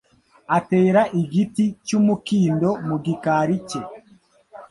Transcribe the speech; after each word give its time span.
atera 0.57 1.01
igiti 1.21 1.65
cy'umukindo 1.85 2.69
mu 2.87 2.95
gikari 3.05 3.55
cye. 3.69 3.81